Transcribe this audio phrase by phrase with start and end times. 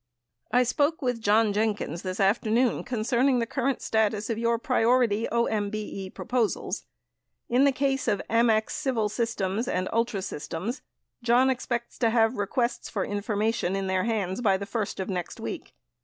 [0.51, 6.11] I spoke with John Jenkins this afternoon concerning the current status of your priority OMBE
[6.15, 6.85] proposals.
[7.49, 10.81] In the case of AMEX Civil Systems 84 and Ultra Systems, Inc.,
[11.21, 15.39] John expects to have Requests for Information in their hands by the first of next
[15.39, 15.75] week.